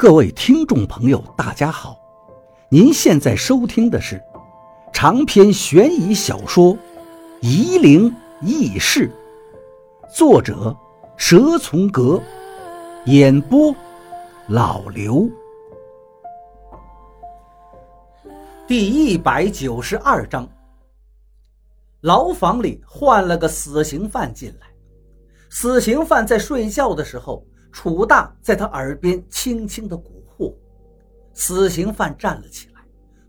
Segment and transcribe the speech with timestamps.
[0.00, 1.94] 各位听众朋友，大家好！
[2.70, 4.18] 您现在收听的是
[4.94, 6.72] 长篇悬疑小说
[7.42, 8.10] 《夷陵
[8.40, 9.12] 轶事》，
[10.16, 10.74] 作者
[11.18, 12.18] 蛇从阁，
[13.04, 13.76] 演播
[14.48, 15.28] 老刘。
[18.66, 20.48] 第一百九十二章，
[22.00, 24.66] 牢房里换了个死刑犯进来。
[25.50, 27.44] 死刑犯在睡觉的时候。
[27.72, 30.02] 楚大在他耳边轻轻的蛊
[30.36, 30.54] 惑，
[31.34, 32.80] 死刑犯站了起来，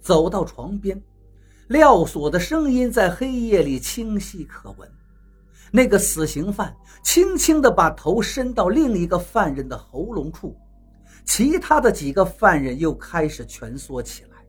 [0.00, 1.00] 走到床边，
[1.68, 4.90] 廖锁的声音在黑夜里清晰可闻。
[5.72, 10.56] 那个死刑犯轻轻地把头伸到另一个犯人的喉咙处，
[11.24, 14.44] 其他的几个犯人又开始蜷缩起来，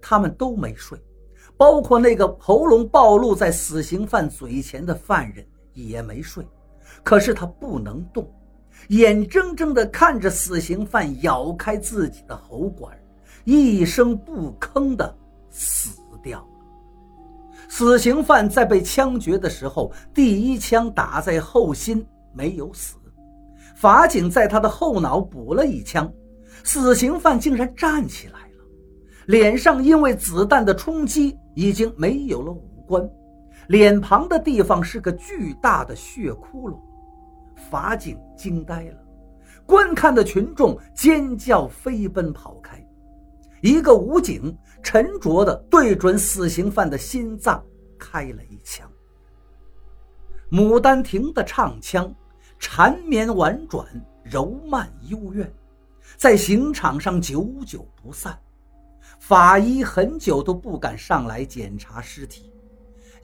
[0.00, 0.98] 他们都没睡，
[1.56, 6.46] 包括那个喉咙暴露在死刑犯嘴前的犯人也没睡，
[7.02, 8.26] 可是他不能动。
[8.88, 12.96] 眼睁睁地看着死刑犯咬开自己的喉管，
[13.44, 15.16] 一声不吭地
[15.50, 16.46] 死掉了。
[17.68, 22.96] 死刑犯在被枪决的时候，第一枪打在后心，没有死。
[23.74, 26.10] 法警在他的后脑补了一枪，
[26.62, 28.64] 死刑犯竟然站起来了，
[29.26, 33.08] 脸上因为子弹的冲击已经没有了五官，
[33.66, 36.78] 脸庞的地方是个巨大的血窟窿。
[37.70, 38.98] 法警惊呆了，
[39.66, 42.84] 观看的群众尖叫飞奔跑开。
[43.62, 47.64] 一个武警沉着地对准死刑犯的心脏
[47.98, 48.90] 开了一枪。
[50.54, 52.14] 《牡丹亭》的唱腔
[52.58, 53.86] 缠绵婉转、
[54.22, 55.50] 柔曼幽怨，
[56.16, 58.38] 在刑场上久久不散。
[59.18, 62.52] 法医很久都不敢上来检查尸体。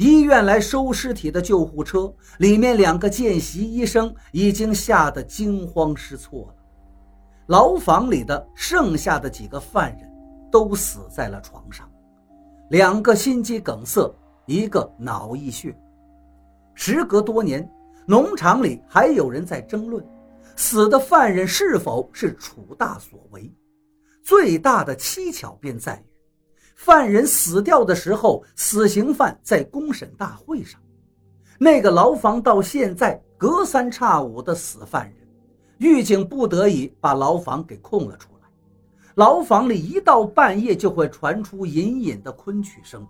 [0.00, 6.54] 医院来收尸体的救护车里面，两个见习医生已经吓得惊慌失措了。
[7.48, 10.10] 牢房里的剩下的几个犯人
[10.50, 11.86] 都死在了床上，
[12.70, 14.10] 两个心肌梗塞，
[14.46, 15.78] 一个脑溢血。
[16.72, 17.70] 时隔多年，
[18.06, 20.02] 农场里还有人在争论，
[20.56, 23.54] 死的犯人是否是楚大所为。
[24.24, 26.09] 最大的蹊跷便在于。
[26.82, 30.80] 犯人死掉的时候，死刑犯在公审大会上。
[31.58, 35.28] 那个牢房到现在隔三差五的死犯人，
[35.76, 38.48] 狱警不得已把牢房给空了出来。
[39.16, 43.06] 牢房里一到半夜就会传出隐隐的昆曲声。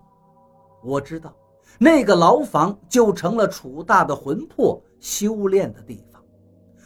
[0.83, 1.33] 我知道，
[1.79, 6.21] 那个牢房就成了楚大的魂魄修炼的地方。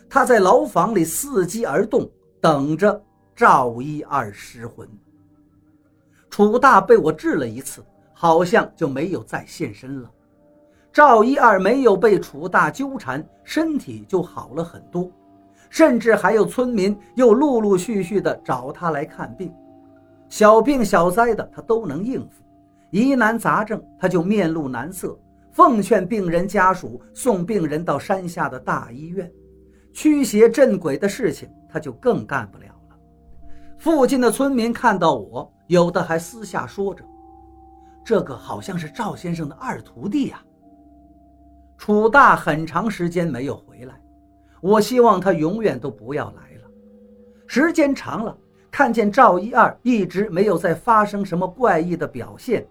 [0.07, 2.07] 他在牢房里伺机而动，
[2.43, 3.03] 等着
[3.35, 4.87] 赵一二失魂。
[6.35, 7.81] 楚大被我治了一次，
[8.13, 10.11] 好像就没有再现身了。
[10.93, 15.09] 赵一二没有被楚大纠缠，身体就好了很多，
[15.71, 19.55] 甚至还有村民又陆陆续续的找他来看病，
[20.29, 22.43] 小病小灾的他都能应付，
[22.91, 25.17] 疑难杂症他就面露难色，
[25.53, 29.31] 奉劝病人家属送病人到山下的大医院，
[29.93, 32.97] 驱邪镇鬼的事情他就更干不了了。
[33.79, 35.49] 附近的村民看到我。
[35.67, 37.05] 有的还私下说着
[38.05, 40.43] ：“这个好像是赵先生的二徒弟呀。”
[41.79, 44.01] 楚大很长时间没有回来，
[44.61, 46.71] 我希望他永远都不要来了。
[47.47, 48.37] 时间长了，
[48.71, 52.67] 看见赵一二一直没有再发生什么怪异的表现，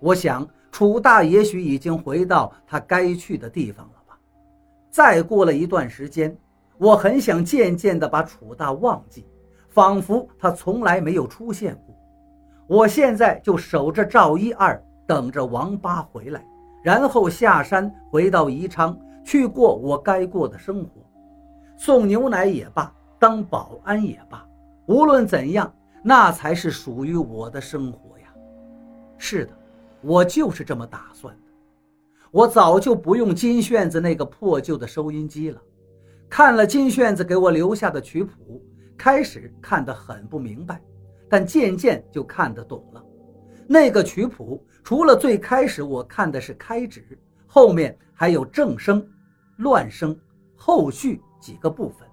[0.00, 4.18] 我想楚大也许已经回到他该去的地方了吧。
[4.90, 6.36] 再过了一段时间，
[6.76, 9.26] 我很想渐渐地把楚大忘记，
[9.68, 11.94] 仿佛他从来没有出现过。
[12.68, 16.46] 我现在就守着赵一二，等着王八回来，
[16.82, 21.02] 然后下山回到宜昌去过我该过的生活，
[21.78, 24.46] 送牛奶也罢，当保安也罢，
[24.84, 28.26] 无论怎样，那才是属于我的生活呀。
[29.16, 29.52] 是的，
[30.02, 31.40] 我就是这么打算的。
[32.30, 35.58] 我早就不用金炫子那个破旧的收音机了，
[36.28, 38.62] 看了金炫子给我留下的曲谱，
[38.94, 40.78] 开始看得很不明白。
[41.30, 43.04] 但渐渐就看得懂了，
[43.66, 49.06] 那个曲谱除了最开始我看的是开指，后面还有正声、
[49.58, 50.18] 乱声、
[50.56, 52.08] 后续几个部分，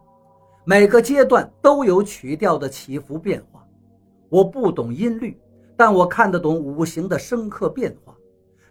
[0.66, 3.66] 每个阶段都有曲调的起伏变化。
[4.28, 5.40] 我不懂音律，
[5.78, 8.14] 但我看得懂五行的深刻变化。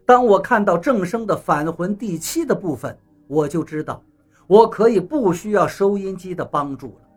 [0.05, 2.95] 当我看到正声的返魂第七的部分，
[3.27, 4.03] 我就知道
[4.47, 7.09] 我可以不需要收音机的帮助了。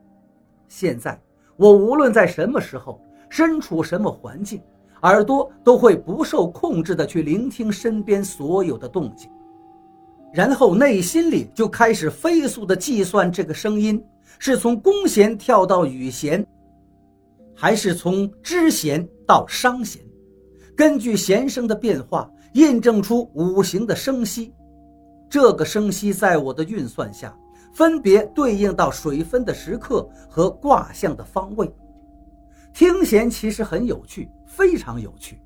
[0.69, 1.21] 现在
[1.57, 3.01] 我无论在什么时候。
[3.29, 4.61] 身处什么环境，
[5.03, 9.29] 耳朵都会不受控制的去聆听身边所有的动静，
[10.33, 14.03] 然后内心里就开始飞速的计算这个声音
[14.39, 16.45] 是从弓弦跳到羽弦，
[17.55, 20.01] 还是从支弦到商弦，
[20.75, 24.53] 根据弦声的变化，印证出五行的生息。
[25.29, 27.37] 这个生息在我的运算下，
[27.73, 31.69] 分别对应到水分的时刻和卦象的方位。
[32.77, 35.39] 听弦其实很有趣，非常有趣。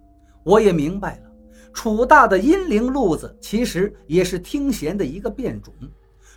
[0.43, 1.31] 我也明白了，
[1.71, 5.73] 楚大的阴灵路子其实也是听弦的一个变种，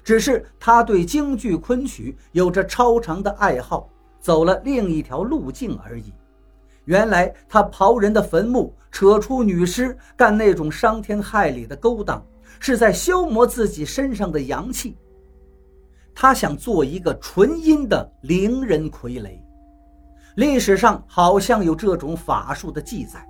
[0.04, 6.12] 只是他对京剧昆曲有着超长的爱好，走了另一条路径而已。
[6.84, 12.24] 原来他刨人的坟墓，扯出女尸，干那种伤天害理的勾当。
[12.60, 14.96] 是在消磨自己身上的阳气。
[16.14, 19.40] 他想做一个纯阴的灵人傀儡，
[20.36, 23.24] 历史上好像有这种法术的记载，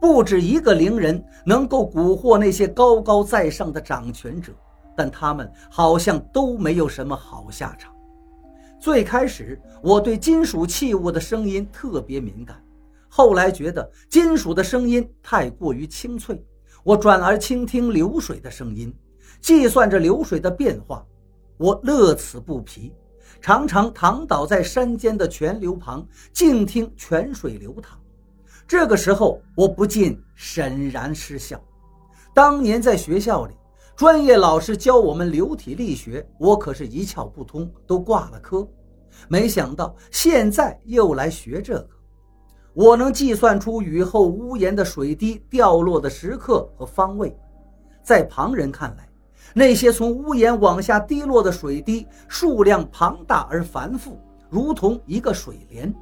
[0.00, 4.52] 不止一个灵人能够蛊惑那些高高在上的掌权者，
[4.96, 7.92] 但他们好像都没有什么好下场。
[8.80, 12.60] 最开始我对金属器物的声音特别敏感，
[13.08, 16.42] 后来觉得金属的声音太过于清脆。
[16.82, 18.92] 我转而倾听流水的声音，
[19.40, 21.06] 计算着流水的变化，
[21.58, 22.92] 我乐此不疲，
[23.40, 27.98] 常常躺倒在山间的泉流旁，静听泉水流淌。
[28.66, 31.60] 这个时候，我不禁沈然失笑。
[32.34, 33.54] 当年在学校里，
[33.96, 38.66] 专业老师教我们流体力学，我可是一窍不通，都挂了科。
[39.28, 41.88] 没想到现在又来学这个。
[42.72, 47.36] 我能计算出雨后屋檐的水滴掉落的时刻和方位，
[48.02, 49.06] 在旁人看来，
[49.54, 54.18] 那些从屋檐往下滴落的水滴数量庞大而繁复，
[54.48, 55.92] 如同一个水帘；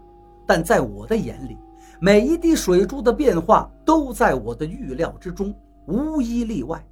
[0.47, 1.59] 但在我的眼里，
[2.01, 5.55] 每一滴水珠的变化都在我的预料之中，
[5.87, 6.85] 无一例外。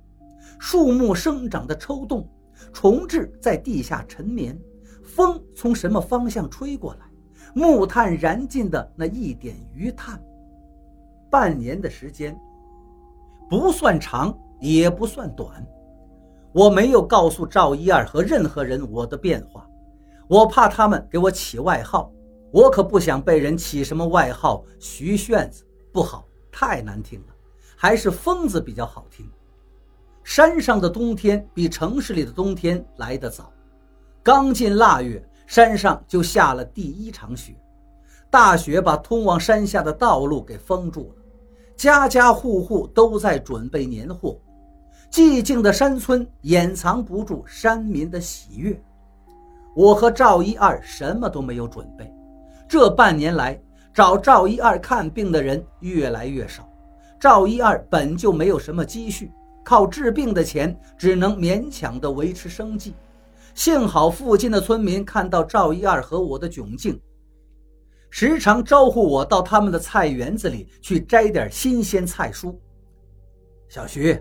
[0.59, 2.29] 树木生长的抽动，
[2.73, 4.59] 虫豸在地下沉眠，
[5.05, 7.01] 风从什么方向吹过来？
[7.55, 10.21] 木炭燃尽的那一点余炭，
[11.31, 12.39] 半年的时间，
[13.49, 15.65] 不算长也不算短。
[16.59, 19.65] 我没有告诉赵一二和任何人我的变化，
[20.27, 22.11] 我怕他们给我起外号。
[22.51, 27.27] 我可不想被人起什么外号，徐炫子不好，太难听了，
[27.77, 29.25] 还是疯子比较好听。
[30.25, 33.53] 山上的冬天比城市里的冬天来得早，
[34.21, 35.25] 刚进腊月。
[35.47, 37.55] 山上就下了第一场雪，
[38.31, 41.23] 大雪把通往山下的道路给封住了，
[41.77, 44.37] 家家户户都在准备年货。
[45.11, 48.81] 寂静的山村掩藏不住山民的喜悦。
[49.75, 52.13] 我和赵一二什么都没有准备，
[52.69, 53.61] 这半年来
[53.95, 56.69] 找赵一二看病的人越来越少，
[57.19, 59.31] 赵一二本就没有什么积蓄，
[59.65, 62.95] 靠治病的钱只能勉强的维持生计。
[63.55, 67.01] 幸好附近的村民看到赵一二和我的窘境，
[68.11, 72.55] 时常招呼我到他们的菜园子里去摘点新鲜菜蔬。
[73.69, 74.21] 小徐，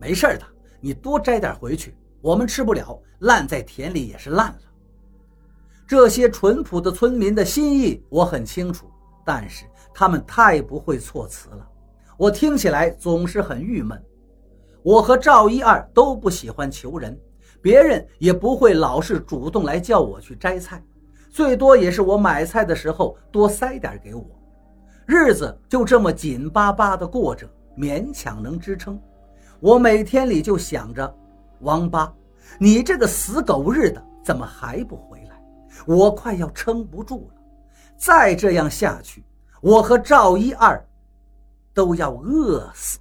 [0.00, 0.42] 没事的，
[0.80, 4.60] 你多摘点回去，我们吃不了，烂在田里也是烂了。
[5.86, 8.90] 这些淳朴的村民的心意我很清楚，
[9.26, 11.68] 但是他们太不会措辞了，
[12.16, 14.02] 我听起来总是很郁闷。
[14.82, 17.18] 我和赵一二都不喜欢求人。
[17.62, 20.82] 别人也不会老是主动来叫我去摘菜，
[21.28, 24.24] 最多也是我买菜的时候多塞点给我，
[25.04, 28.98] 日子就这么紧巴巴的过着，勉强能支撑。
[29.60, 31.14] 我每天里就想着，
[31.60, 32.10] 王八，
[32.58, 35.42] 你这个死狗日的怎么还不回来？
[35.86, 37.42] 我快要撑不住了，
[37.96, 39.22] 再这样下去，
[39.60, 40.82] 我和赵一二
[41.74, 42.98] 都要饿死。